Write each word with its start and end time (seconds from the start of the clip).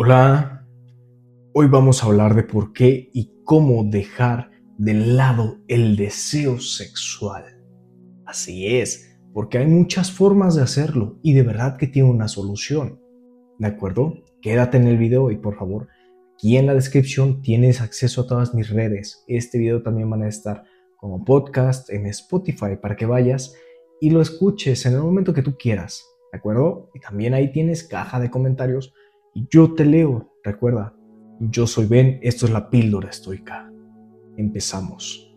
Hola, 0.00 0.64
hoy 1.54 1.66
vamos 1.66 2.00
a 2.00 2.06
hablar 2.06 2.36
de 2.36 2.44
por 2.44 2.72
qué 2.72 3.10
y 3.12 3.32
cómo 3.42 3.82
dejar 3.82 4.48
de 4.76 4.94
lado 4.94 5.56
el 5.66 5.96
deseo 5.96 6.60
sexual. 6.60 7.42
Así 8.24 8.76
es, 8.76 9.18
porque 9.34 9.58
hay 9.58 9.66
muchas 9.66 10.12
formas 10.12 10.54
de 10.54 10.62
hacerlo 10.62 11.18
y 11.20 11.32
de 11.32 11.42
verdad 11.42 11.76
que 11.76 11.88
tiene 11.88 12.08
una 12.10 12.28
solución. 12.28 13.00
¿De 13.58 13.66
acuerdo? 13.66 14.14
Quédate 14.40 14.76
en 14.76 14.86
el 14.86 14.98
video 14.98 15.32
y 15.32 15.36
por 15.36 15.56
favor, 15.56 15.88
aquí 16.34 16.56
en 16.56 16.66
la 16.66 16.74
descripción 16.74 17.42
tienes 17.42 17.80
acceso 17.80 18.20
a 18.20 18.26
todas 18.28 18.54
mis 18.54 18.70
redes. 18.70 19.24
Este 19.26 19.58
video 19.58 19.82
también 19.82 20.08
van 20.08 20.22
a 20.22 20.28
estar 20.28 20.62
como 20.96 21.24
podcast 21.24 21.90
en 21.90 22.06
Spotify 22.06 22.76
para 22.80 22.94
que 22.94 23.06
vayas 23.06 23.52
y 24.00 24.10
lo 24.10 24.20
escuches 24.20 24.86
en 24.86 24.92
el 24.92 25.00
momento 25.00 25.34
que 25.34 25.42
tú 25.42 25.56
quieras. 25.58 26.04
¿De 26.30 26.38
acuerdo? 26.38 26.88
Y 26.94 27.00
también 27.00 27.34
ahí 27.34 27.50
tienes 27.50 27.82
caja 27.82 28.20
de 28.20 28.30
comentarios 28.30 28.94
yo 29.50 29.74
te 29.74 29.84
leo. 29.84 30.32
Recuerda, 30.42 30.94
yo 31.40 31.66
soy 31.66 31.86
Ben, 31.86 32.18
esto 32.22 32.46
es 32.46 32.52
la 32.52 32.70
píldora 32.70 33.10
estoica. 33.10 33.70
Empezamos. 34.36 35.36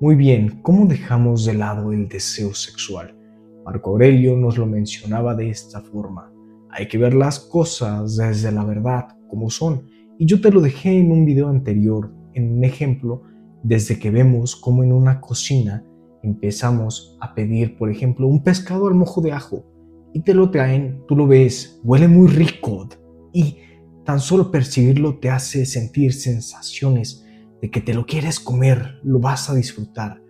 Muy 0.00 0.14
bien, 0.14 0.60
¿cómo 0.62 0.86
dejamos 0.86 1.44
de 1.44 1.54
lado 1.54 1.92
el 1.92 2.08
deseo 2.08 2.54
sexual? 2.54 3.16
Marco 3.64 3.90
Aurelio 3.90 4.36
nos 4.36 4.58
lo 4.58 4.66
mencionaba 4.66 5.34
de 5.34 5.50
esta 5.50 5.80
forma. 5.80 6.32
Hay 6.70 6.88
que 6.88 6.98
ver 6.98 7.14
las 7.14 7.38
cosas 7.38 8.16
desde 8.16 8.52
la 8.52 8.64
verdad, 8.64 9.08
como 9.28 9.50
son. 9.50 9.86
Y 10.18 10.26
yo 10.26 10.40
te 10.40 10.50
lo 10.50 10.60
dejé 10.60 10.98
en 10.98 11.12
un 11.12 11.24
video 11.24 11.48
anterior, 11.48 12.12
en 12.34 12.52
un 12.52 12.64
ejemplo, 12.64 13.22
desde 13.62 13.98
que 13.98 14.10
vemos 14.10 14.56
cómo 14.56 14.82
en 14.82 14.92
una 14.92 15.20
cocina 15.20 15.84
empezamos 16.22 17.16
a 17.20 17.34
pedir, 17.34 17.76
por 17.76 17.90
ejemplo, 17.90 18.26
un 18.26 18.42
pescado 18.42 18.88
al 18.88 18.94
mojo 18.94 19.20
de 19.20 19.32
ajo 19.32 19.64
y 20.12 20.22
te 20.22 20.34
lo 20.34 20.50
traen, 20.50 21.02
tú 21.06 21.16
lo 21.16 21.26
ves, 21.26 21.80
huele 21.84 22.08
muy 22.08 22.28
rico 22.28 22.88
y 23.32 23.58
tan 24.04 24.20
solo 24.20 24.50
percibirlo 24.50 25.18
te 25.18 25.30
hace 25.30 25.66
sentir 25.66 26.12
sensaciones 26.12 27.24
de 27.60 27.70
que 27.70 27.80
te 27.80 27.94
lo 27.94 28.06
quieres 28.06 28.40
comer, 28.40 29.00
lo 29.02 29.20
vas 29.20 29.50
a 29.50 29.54
disfrutar. 29.54 30.22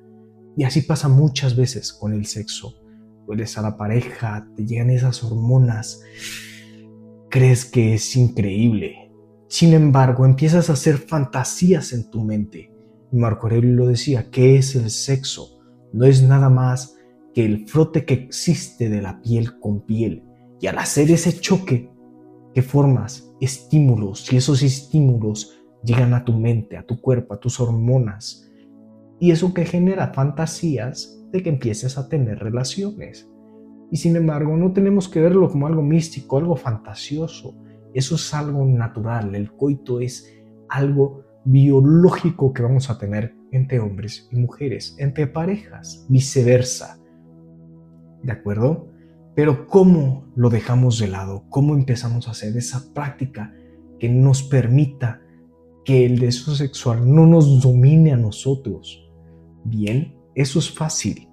Y 0.57 0.65
así 0.65 0.83
pasa 0.83 1.09
muchas 1.09 1.57
veces 1.57 1.93
con 1.93 2.13
el 2.13 2.27
sexo. 2.27 2.75
Hueles 3.27 3.57
a 3.57 3.63
la 3.63 3.77
pareja, 3.77 4.49
te 4.57 4.67
llegan 4.67 4.91
esas 4.91 5.23
hormonas, 5.23 6.03
crees 7.31 7.65
que 7.65 7.95
es 7.95 8.17
increíble. 8.17 9.13
Sin 9.49 9.73
embargo, 9.73 10.25
empiezas 10.25 10.69
a 10.69 10.75
hacer 10.75 10.99
fantasías 10.99 11.93
en 11.93 12.11
tu 12.11 12.23
mente. 12.23 12.73
Marco 13.13 13.47
Aurelio 13.47 13.75
lo 13.75 13.87
decía, 13.87 14.31
¿qué 14.31 14.57
es 14.57 14.75
el 14.75 14.91
sexo? 14.91 15.61
No 15.93 16.05
es 16.05 16.23
nada 16.23 16.49
más 16.49 16.97
que 17.35 17.45
el 17.45 17.67
frote 17.69 18.05
que 18.05 18.15
existe 18.15 18.89
de 18.89 19.03
la 19.03 19.21
piel 19.23 19.59
con 19.59 19.81
piel. 19.81 20.25
Y 20.61 20.67
al 20.67 20.79
hacer 20.79 21.11
ese 21.11 21.39
choque, 21.41 21.90
que 22.55 22.63
formas 22.63 23.33
estímulos 23.41 24.33
y 24.33 24.37
esos 24.37 24.63
estímulos 24.63 25.61
llegan 25.85 26.15
a 26.15 26.25
tu 26.25 26.33
mente, 26.33 26.77
a 26.77 26.87
tu 26.87 27.01
cuerpo, 27.01 27.35
a 27.35 27.41
tus 27.41 27.61
hormonas. 27.61 28.51
Y 29.19 29.31
eso 29.31 29.55
que 29.55 29.65
genera 29.65 30.13
fantasías 30.13 31.21
de 31.31 31.43
que 31.43 31.51
empieces 31.51 31.99
a 31.99 32.09
tener 32.09 32.39
relaciones. 32.39 33.31
Y 33.91 33.97
sin 33.97 34.17
embargo, 34.17 34.57
no 34.57 34.73
tenemos 34.73 35.09
que 35.09 35.21
verlo 35.21 35.51
como 35.51 35.67
algo 35.67 35.83
místico, 35.83 36.39
algo 36.39 36.57
fantasioso. 36.57 37.57
Eso 37.93 38.15
es 38.15 38.35
algo 38.35 38.65
natural. 38.65 39.35
El 39.35 39.53
coito 39.53 40.01
es 40.01 40.33
algo 40.69 41.25
biológico 41.45 42.53
que 42.53 42.63
vamos 42.63 42.91
a 42.91 42.99
tener 42.99 43.35
entre 43.53 43.81
hombres 43.81 44.29
y 44.31 44.37
mujeres, 44.37 44.95
entre 44.99 45.27
parejas, 45.27 46.07
viceversa. 46.09 46.99
¿De 48.23 48.33
acuerdo? 48.33 48.90
Pero 49.35 49.67
¿cómo 49.67 50.31
lo 50.35 50.51
dejamos 50.51 50.99
de 50.99 51.09
lado? 51.09 51.45
¿Cómo 51.49 51.75
empezamos 51.75 52.29
a 52.29 52.33
hacer 52.33 52.57
esa 52.57 52.93
práctica 52.93 53.55
que 53.99 54.09
nos 54.09 54.43
permita 54.43 55.23
que 55.85 56.05
el 56.05 56.19
deseo 56.19 56.55
sexual 56.55 57.13
no 57.13 57.27
nos 57.27 57.63
domine 57.63 58.13
a 58.13 58.17
nosotros? 58.17 59.09
Bien, 59.65 60.17
eso 60.35 60.59
es 60.59 60.71
fácil. 60.71 61.29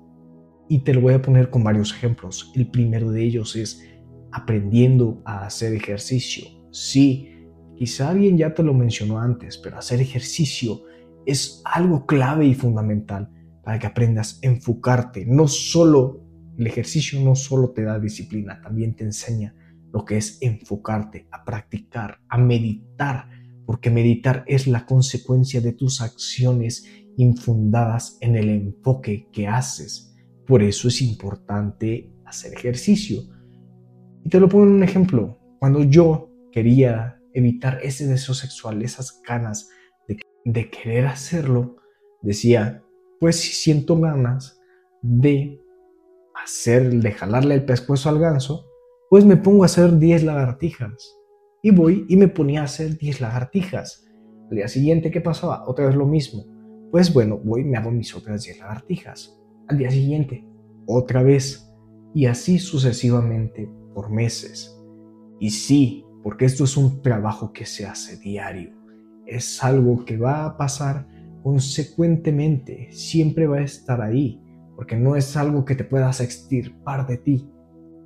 Y 0.69 0.79
te 0.79 0.93
lo 0.93 1.01
voy 1.01 1.13
a 1.13 1.21
poner 1.21 1.49
con 1.49 1.63
varios 1.63 1.93
ejemplos. 1.93 2.51
El 2.55 2.69
primero 2.69 3.11
de 3.11 3.23
ellos 3.23 3.55
es 3.55 3.83
aprendiendo 4.31 5.21
a 5.25 5.45
hacer 5.45 5.73
ejercicio. 5.73 6.45
Sí, 6.71 7.47
quizá 7.75 8.09
alguien 8.09 8.37
ya 8.37 8.53
te 8.53 8.63
lo 8.63 8.73
mencionó 8.73 9.19
antes, 9.19 9.57
pero 9.57 9.77
hacer 9.77 10.01
ejercicio 10.01 10.83
es 11.25 11.61
algo 11.65 12.05
clave 12.05 12.45
y 12.45 12.53
fundamental 12.53 13.29
para 13.63 13.79
que 13.79 13.87
aprendas 13.87 14.39
a 14.43 14.47
enfocarte, 14.47 15.25
no 15.25 15.47
solo 15.47 16.26
el 16.57 16.67
ejercicio 16.67 17.19
no 17.21 17.35
solo 17.35 17.71
te 17.71 17.83
da 17.83 17.99
disciplina, 17.99 18.61
también 18.61 18.95
te 18.95 19.03
enseña 19.03 19.53
lo 19.93 20.03
que 20.03 20.17
es 20.17 20.39
enfocarte, 20.41 21.27
a 21.31 21.45
practicar, 21.45 22.19
a 22.27 22.37
meditar, 22.37 23.29
porque 23.65 23.89
meditar 23.89 24.43
es 24.47 24.67
la 24.67 24.85
consecuencia 24.85 25.61
de 25.61 25.73
tus 25.73 26.01
acciones 26.01 26.85
infundadas 27.17 28.17
en 28.21 28.35
el 28.35 28.49
enfoque 28.49 29.29
que 29.31 29.47
haces. 29.47 30.15
Por 30.45 30.63
eso 30.63 30.87
es 30.87 31.01
importante 31.01 32.13
hacer 32.25 32.53
ejercicio. 32.53 33.21
Y 34.23 34.29
te 34.29 34.39
lo 34.39 34.49
pongo 34.49 34.65
en 34.65 34.73
un 34.73 34.83
ejemplo. 34.83 35.39
Cuando 35.59 35.83
yo 35.83 36.31
quería 36.51 37.19
evitar 37.33 37.79
ese 37.83 38.07
deseo 38.07 38.33
sexual, 38.33 38.81
esas 38.81 39.21
ganas 39.27 39.69
de, 40.45 40.69
querer 40.69 41.07
hacerlo, 41.07 41.75
decía, 42.21 42.81
pues 43.19 43.35
si 43.37 43.51
siento 43.51 43.99
ganas 43.99 44.59
de 45.01 45.59
hacer, 46.47 46.89
de 46.89 47.11
jalarle 47.11 47.55
el 47.55 47.65
pescuezo 47.65 48.07
al 48.07 48.19
ganso, 48.19 48.65
pues 49.09 49.25
me 49.25 49.35
pongo 49.35 49.63
a 49.63 49.65
hacer 49.65 49.99
10 49.99 50.23
lagartijas. 50.23 51.17
Y 51.61 51.71
voy 51.71 52.05
y 52.07 52.15
me 52.15 52.29
ponía 52.29 52.61
a 52.61 52.65
hacer 52.65 52.97
10 52.97 53.19
lagartijas. 53.19 54.05
Al 54.49 54.55
día 54.55 54.67
siguiente, 54.69 55.11
¿qué 55.11 55.19
pasaba? 55.19 55.65
Otra 55.67 55.87
vez 55.87 55.95
lo 55.95 56.05
mismo. 56.05 56.45
Pues 56.89 57.13
bueno, 57.13 57.37
voy 57.37 57.61
y 57.61 57.65
me 57.65 57.77
hago 57.77 57.91
mis 57.91 58.15
otras 58.15 58.45
10 58.45 58.59
lagartijas. 58.59 59.37
Al 59.67 59.77
día 59.77 59.91
siguiente, 59.91 60.45
otra 60.85 61.21
vez. 61.21 61.69
Y 62.13 62.27
así 62.27 62.59
sucesivamente 62.59 63.69
por 63.93 64.09
meses. 64.09 64.73
Y 65.39 65.49
sí, 65.49 66.05
porque 66.23 66.45
esto 66.45 66.63
es 66.63 66.77
un 66.77 67.01
trabajo 67.01 67.51
que 67.51 67.65
se 67.65 67.85
hace 67.85 68.17
diario. 68.17 68.71
Es 69.25 69.61
algo 69.61 70.05
que 70.05 70.15
va 70.15 70.45
a 70.45 70.57
pasar 70.57 71.07
consecuentemente. 71.43 72.87
Siempre 72.91 73.47
va 73.47 73.57
a 73.57 73.63
estar 73.63 74.01
ahí 74.01 74.41
porque 74.77 74.95
no 74.95 75.15
es 75.15 75.35
algo 75.35 75.65
que 75.65 75.75
te 75.75 75.83
puedas 75.83 76.21
extirpar 76.21 77.07
de 77.07 77.17
ti, 77.17 77.49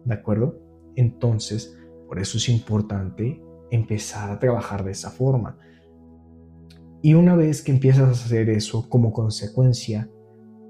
¿de 0.06 0.14
acuerdo? 0.14 0.58
Entonces, 0.96 1.78
por 2.08 2.18
eso 2.18 2.38
es 2.38 2.48
importante 2.48 3.44
empezar 3.72 4.32
a 4.32 4.40
trabajar 4.40 4.86
de 4.86 4.92
esa 4.92 5.12
forma. 5.12 5.60
Y 7.02 7.14
una 7.14 7.36
vez 7.36 7.62
que 7.62 7.74
empiezas 7.74 8.08
a 8.08 8.12
hacer 8.12 8.50
eso, 8.50 8.88
como 8.88 9.12
consecuencia, 9.12 10.10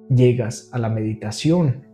llegas 0.10 0.70
a 0.72 0.80
la 0.80 0.90
meditación. 0.90 1.86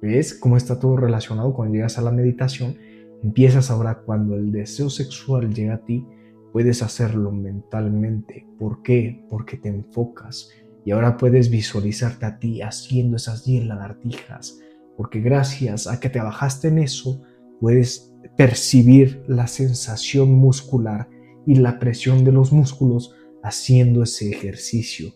¿Ves 0.00 0.32
cómo 0.32 0.56
está 0.56 0.78
todo 0.78 0.96
relacionado? 0.96 1.52
Cuando 1.52 1.74
llegas 1.74 1.98
a 1.98 2.02
la 2.02 2.12
meditación, 2.12 2.76
empiezas 3.24 3.72
ahora 3.72 4.02
cuando 4.04 4.36
el 4.36 4.52
deseo 4.52 4.88
sexual 4.88 5.52
llega 5.52 5.74
a 5.74 5.84
ti, 5.84 6.06
puedes 6.52 6.80
hacerlo 6.80 7.32
mentalmente. 7.32 8.46
¿Por 8.56 8.82
qué? 8.82 9.26
Porque 9.28 9.56
te 9.56 9.68
enfocas 9.68 10.48
y 10.86 10.92
ahora 10.92 11.16
puedes 11.16 11.50
visualizarte 11.50 12.26
a 12.26 12.38
ti 12.38 12.62
haciendo 12.62 13.16
esas 13.16 13.44
10 13.44 13.66
lagartijas, 13.66 14.60
porque 14.96 15.20
gracias 15.20 15.88
a 15.88 15.98
que 15.98 16.08
trabajaste 16.08 16.68
en 16.68 16.78
eso, 16.78 17.22
puedes 17.60 18.14
percibir 18.36 19.20
la 19.26 19.48
sensación 19.48 20.32
muscular 20.32 21.08
y 21.44 21.56
la 21.56 21.80
presión 21.80 22.24
de 22.24 22.30
los 22.30 22.52
músculos 22.52 23.16
haciendo 23.42 24.04
ese 24.04 24.30
ejercicio. 24.30 25.12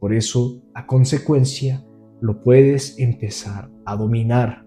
Por 0.00 0.12
eso, 0.12 0.62
a 0.74 0.86
consecuencia, 0.86 1.82
lo 2.20 2.42
puedes 2.42 2.98
empezar 2.98 3.70
a 3.86 3.96
dominar. 3.96 4.66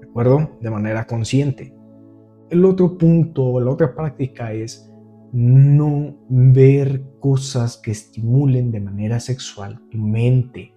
¿De 0.00 0.08
acuerdo? 0.08 0.56
De 0.62 0.70
manera 0.70 1.06
consciente. 1.06 1.74
El 2.48 2.64
otro 2.64 2.96
punto, 2.96 3.60
la 3.60 3.70
otra 3.70 3.94
práctica 3.94 4.54
es 4.54 4.90
no 5.36 6.16
ver 6.30 7.04
cosas 7.20 7.76
que 7.76 7.90
estimulen 7.90 8.70
de 8.70 8.80
manera 8.80 9.20
sexual 9.20 9.78
tu 9.90 9.98
mente. 9.98 10.72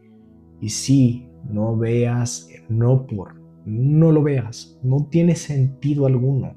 Y 0.60 0.68
si 0.68 1.30
no 1.50 1.78
veas 1.78 2.50
no 2.68 3.08
por, 3.08 3.40
no 3.64 4.12
lo 4.12 4.22
veas, 4.22 4.78
no 4.84 5.08
tiene 5.10 5.38
sentido 5.38 6.08
alguno. 6.08 6.56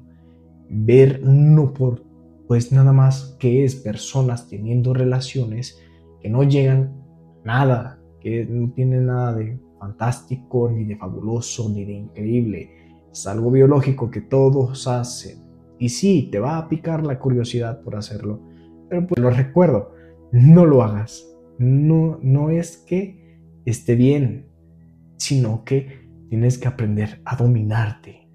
Ver 0.69 1.21
no 1.23 1.71
por, 1.71 2.03
pues 2.45 2.73
nada 2.73 2.91
más 2.91 3.37
que 3.39 3.63
es 3.63 3.77
personas 3.77 4.49
teniendo 4.49 4.93
relaciones 4.93 5.79
que 6.19 6.29
no 6.29 6.43
llegan 6.43 6.93
nada, 7.45 8.01
que 8.19 8.45
no 8.45 8.69
tienen 8.73 9.05
nada 9.05 9.35
de 9.35 9.57
fantástico, 9.79 10.69
ni 10.69 10.83
de 10.83 10.97
fabuloso, 10.97 11.69
ni 11.69 11.85
de 11.85 11.93
increíble. 11.93 12.69
Es 13.13 13.25
algo 13.27 13.49
biológico 13.49 14.11
que 14.11 14.19
todos 14.19 14.87
hacen 14.89 15.42
y 15.83 15.89
sí, 15.89 16.29
te 16.31 16.39
va 16.39 16.57
a 16.57 16.69
picar 16.69 17.05
la 17.05 17.19
curiosidad 17.19 17.81
por 17.81 17.97
hacerlo, 17.97 18.41
pero 18.89 19.05
pues 19.05 19.21
lo 19.21 19.29
recuerdo, 19.29 19.93
no 20.31 20.65
lo 20.65 20.81
hagas. 20.81 21.29
No, 21.59 22.19
no 22.23 22.51
es 22.51 22.77
que 22.77 23.37
esté 23.65 23.95
bien, 23.95 24.47
sino 25.17 25.65
que 25.65 26.07
tienes 26.29 26.57
que 26.57 26.69
aprender 26.69 27.21
a 27.25 27.35
dominarte. 27.35 28.29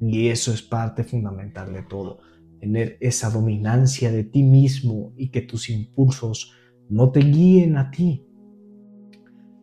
Y 0.00 0.28
eso 0.28 0.52
es 0.52 0.62
parte 0.62 1.02
fundamental 1.02 1.72
de 1.72 1.82
todo. 1.82 2.20
tener 2.60 2.96
esa 3.00 3.28
dominancia 3.28 4.12
de 4.12 4.22
ti 4.22 4.44
mismo 4.44 5.12
y 5.16 5.30
que 5.32 5.40
tus 5.40 5.70
impulsos 5.70 6.52
no 6.88 7.10
te 7.10 7.18
guíen 7.18 7.76
a 7.76 7.90
ti. 7.90 8.24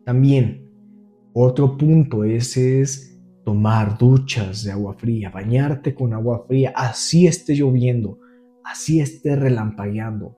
También, 0.04 0.70
otro 1.32 1.78
punto 1.78 2.24
es 2.24 3.21
tomar 3.44 3.98
duchas 3.98 4.64
de 4.64 4.72
agua 4.72 4.94
fría, 4.94 5.30
bañarte 5.30 5.94
con 5.94 6.12
agua 6.12 6.44
fría, 6.46 6.72
así 6.74 7.26
esté 7.26 7.54
lloviendo, 7.54 8.18
así 8.64 9.00
esté 9.00 9.36
relampagueando. 9.36 10.36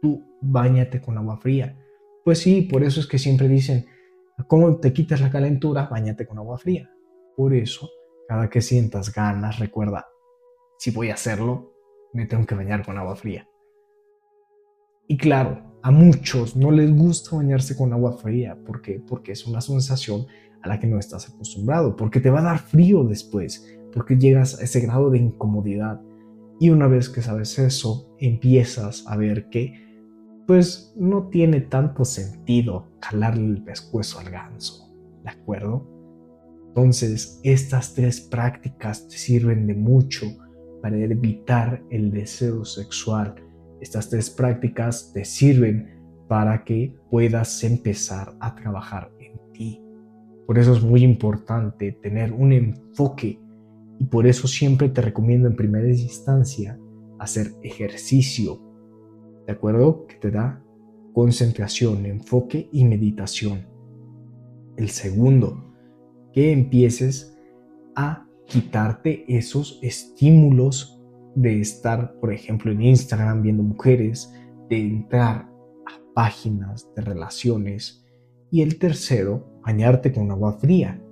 Tú 0.00 0.24
bañate 0.40 1.00
con 1.00 1.18
agua 1.18 1.38
fría. 1.38 1.78
Pues 2.24 2.38
sí, 2.38 2.62
por 2.62 2.82
eso 2.82 3.00
es 3.00 3.06
que 3.06 3.18
siempre 3.18 3.48
dicen, 3.48 3.86
¿cómo 4.48 4.76
te 4.76 4.92
quitas 4.92 5.20
la 5.20 5.30
calentura? 5.30 5.86
Bañate 5.90 6.26
con 6.26 6.38
agua 6.38 6.58
fría. 6.58 6.90
Por 7.36 7.54
eso, 7.54 7.88
cada 8.28 8.48
que 8.48 8.60
sientas 8.60 9.12
ganas, 9.12 9.58
recuerda, 9.58 10.06
si 10.78 10.90
voy 10.90 11.10
a 11.10 11.14
hacerlo, 11.14 11.72
me 12.12 12.26
tengo 12.26 12.46
que 12.46 12.54
bañar 12.54 12.84
con 12.84 12.98
agua 12.98 13.16
fría. 13.16 13.48
Y 15.08 15.16
claro, 15.16 15.62
a 15.82 15.90
muchos 15.90 16.56
no 16.56 16.72
les 16.72 16.92
gusta 16.94 17.36
bañarse 17.36 17.76
con 17.76 17.92
agua 17.92 18.14
fría. 18.14 18.58
¿Por 18.66 18.82
qué? 18.82 19.00
Porque 19.06 19.32
es 19.32 19.46
una 19.46 19.60
sensación 19.60 20.26
a 20.66 20.68
la 20.68 20.80
que 20.80 20.86
no 20.86 20.98
estás 20.98 21.28
acostumbrado, 21.28 21.96
porque 21.96 22.20
te 22.20 22.30
va 22.30 22.40
a 22.40 22.44
dar 22.44 22.58
frío 22.58 23.04
después, 23.04 23.66
porque 23.92 24.16
llegas 24.16 24.60
a 24.60 24.64
ese 24.64 24.80
grado 24.80 25.10
de 25.10 25.18
incomodidad. 25.18 26.00
Y 26.58 26.70
una 26.70 26.88
vez 26.88 27.08
que 27.08 27.22
sabes 27.22 27.58
eso, 27.58 28.14
empiezas 28.18 29.04
a 29.06 29.16
ver 29.16 29.48
que 29.48 29.86
pues 30.46 30.94
no 30.96 31.28
tiene 31.28 31.60
tanto 31.60 32.04
sentido 32.04 32.88
calarle 33.00 33.46
el 33.46 33.64
pescuezo 33.64 34.20
al 34.20 34.30
ganso, 34.30 34.94
¿de 35.24 35.30
acuerdo? 35.30 35.88
Entonces, 36.68 37.40
estas 37.42 37.94
tres 37.94 38.20
prácticas 38.20 39.08
te 39.08 39.16
sirven 39.16 39.66
de 39.66 39.74
mucho 39.74 40.26
para 40.82 40.96
evitar 40.98 41.82
el 41.90 42.10
deseo 42.10 42.64
sexual. 42.64 43.34
Estas 43.80 44.08
tres 44.08 44.30
prácticas 44.30 45.10
te 45.12 45.24
sirven 45.24 45.90
para 46.28 46.64
que 46.64 46.94
puedas 47.10 47.64
empezar 47.64 48.36
a 48.40 48.54
trabajar 48.54 49.10
en 49.18 49.52
ti. 49.52 49.85
Por 50.46 50.58
eso 50.58 50.72
es 50.72 50.82
muy 50.82 51.02
importante 51.02 51.92
tener 51.92 52.32
un 52.32 52.52
enfoque 52.52 53.40
y 53.98 54.04
por 54.04 54.26
eso 54.26 54.46
siempre 54.46 54.88
te 54.88 55.00
recomiendo 55.00 55.48
en 55.48 55.56
primera 55.56 55.88
instancia 55.88 56.78
hacer 57.18 57.52
ejercicio, 57.62 58.60
¿de 59.46 59.52
acuerdo? 59.52 60.06
Que 60.06 60.16
te 60.16 60.30
da 60.30 60.62
concentración, 61.12 62.04
enfoque 62.06 62.68
y 62.72 62.84
meditación. 62.84 63.66
El 64.76 64.90
segundo, 64.90 65.74
que 66.32 66.52
empieces 66.52 67.38
a 67.94 68.26
quitarte 68.46 69.24
esos 69.26 69.78
estímulos 69.82 71.00
de 71.34 71.60
estar, 71.60 72.18
por 72.20 72.32
ejemplo, 72.32 72.70
en 72.70 72.82
Instagram 72.82 73.42
viendo 73.42 73.62
mujeres, 73.62 74.32
de 74.68 74.78
entrar 74.78 75.48
a 75.86 76.12
páginas 76.14 76.90
de 76.94 77.02
relaciones. 77.02 78.04
Y 78.50 78.62
el 78.62 78.78
tercero, 78.78 79.55
bañarte 79.66 80.12
con 80.12 80.30
agua 80.30 80.52
fría. 80.52 81.02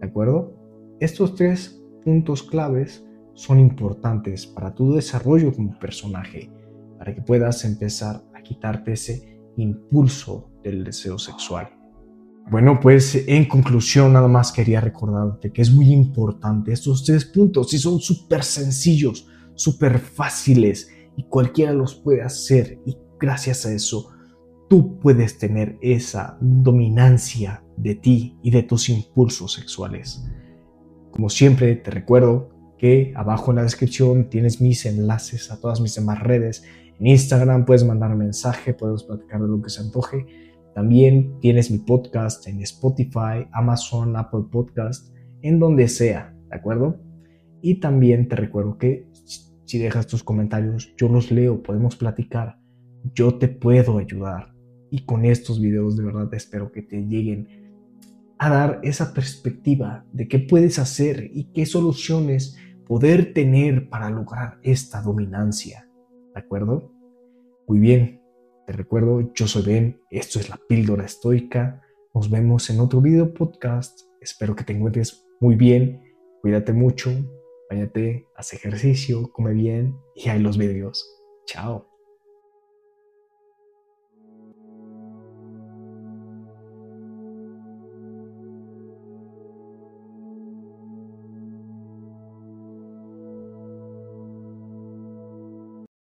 ¿De 0.00 0.06
acuerdo? 0.06 0.54
Estos 1.00 1.34
tres 1.34 1.82
puntos 2.04 2.44
claves 2.44 3.04
son 3.34 3.58
importantes 3.58 4.46
para 4.46 4.72
tu 4.72 4.94
desarrollo 4.94 5.52
como 5.52 5.76
personaje, 5.80 6.48
para 6.96 7.12
que 7.12 7.22
puedas 7.22 7.64
empezar 7.64 8.22
a 8.34 8.42
quitarte 8.42 8.92
ese 8.92 9.40
impulso 9.56 10.48
del 10.62 10.84
deseo 10.84 11.18
sexual. 11.18 11.70
Bueno, 12.50 12.78
pues 12.80 13.24
en 13.26 13.46
conclusión 13.46 14.12
nada 14.12 14.28
más 14.28 14.52
quería 14.52 14.80
recordarte 14.80 15.52
que 15.52 15.60
es 15.60 15.70
muy 15.70 15.92
importante 15.92 16.72
estos 16.72 17.04
tres 17.04 17.24
puntos 17.24 17.74
y 17.74 17.78
son 17.78 17.98
súper 17.98 18.44
sencillos, 18.44 19.28
súper 19.54 19.98
fáciles 19.98 20.88
y 21.16 21.24
cualquiera 21.24 21.72
los 21.72 21.96
puede 21.96 22.22
hacer 22.22 22.78
y 22.86 22.96
gracias 23.18 23.66
a 23.66 23.72
eso 23.72 24.10
tú 24.68 24.98
puedes 24.98 25.38
tener 25.38 25.78
esa 25.80 26.36
dominancia 26.40 27.64
de 27.76 27.94
ti 27.94 28.38
y 28.42 28.50
de 28.50 28.62
tus 28.62 28.88
impulsos 28.88 29.52
sexuales. 29.52 30.24
Como 31.10 31.28
siempre 31.28 31.74
te 31.76 31.90
recuerdo 31.90 32.50
que 32.78 33.12
abajo 33.16 33.50
en 33.50 33.56
la 33.56 33.62
descripción 33.62 34.28
tienes 34.28 34.60
mis 34.60 34.86
enlaces 34.86 35.50
a 35.50 35.60
todas 35.60 35.80
mis 35.80 35.94
demás 35.94 36.20
redes. 36.20 36.64
En 37.00 37.06
Instagram 37.06 37.64
puedes 37.64 37.84
mandar 37.84 38.14
mensaje, 38.14 38.74
podemos 38.74 39.04
platicar 39.04 39.40
de 39.40 39.48
lo 39.48 39.60
que 39.60 39.70
se 39.70 39.80
antoje 39.80 40.26
también 40.78 41.40
tienes 41.40 41.72
mi 41.72 41.78
podcast 41.78 42.46
en 42.46 42.62
Spotify, 42.62 43.48
Amazon, 43.50 44.16
Apple 44.16 44.44
Podcast, 44.48 45.12
en 45.42 45.58
donde 45.58 45.88
sea, 45.88 46.32
¿de 46.50 46.56
acuerdo? 46.56 47.00
Y 47.60 47.80
también 47.80 48.28
te 48.28 48.36
recuerdo 48.36 48.78
que 48.78 49.08
si 49.64 49.78
dejas 49.78 50.06
tus 50.06 50.22
comentarios, 50.22 50.94
yo 50.96 51.08
los 51.08 51.32
leo, 51.32 51.64
podemos 51.64 51.96
platicar, 51.96 52.60
yo 53.12 53.38
te 53.38 53.48
puedo 53.48 53.98
ayudar. 53.98 54.54
Y 54.90 55.04
con 55.04 55.24
estos 55.24 55.60
videos 55.60 55.96
de 55.96 56.04
verdad 56.04 56.32
espero 56.34 56.72
que 56.72 56.82
te 56.82 57.06
lleguen 57.06 57.48
a 58.38 58.48
dar 58.50 58.80
esa 58.82 59.12
perspectiva 59.12 60.04
de 60.12 60.28
qué 60.28 60.38
puedes 60.38 60.78
hacer 60.78 61.30
y 61.32 61.52
qué 61.52 61.66
soluciones 61.66 62.56
poder 62.86 63.34
tener 63.34 63.88
para 63.88 64.10
lograr 64.10 64.58
esta 64.62 65.02
dominancia. 65.02 65.88
¿De 66.34 66.40
acuerdo? 66.40 66.92
Muy 67.66 67.80
bien, 67.80 68.22
te 68.66 68.72
recuerdo, 68.72 69.32
yo 69.34 69.46
soy 69.46 69.62
Ben, 69.62 70.00
esto 70.10 70.38
es 70.38 70.48
la 70.48 70.58
píldora 70.68 71.04
estoica. 71.04 71.82
Nos 72.14 72.30
vemos 72.30 72.70
en 72.70 72.80
otro 72.80 73.00
video 73.00 73.32
podcast. 73.34 74.00
Espero 74.20 74.54
que 74.54 74.64
te 74.64 74.72
encuentres 74.72 75.26
muy 75.40 75.54
bien. 75.54 76.02
Cuídate 76.40 76.72
mucho, 76.72 77.10
váyate, 77.70 78.26
haz 78.36 78.52
ejercicio, 78.52 79.30
come 79.32 79.52
bien 79.52 79.96
y 80.14 80.28
hay 80.28 80.40
los 80.40 80.56
videos. 80.56 81.04
Chao. 81.46 81.87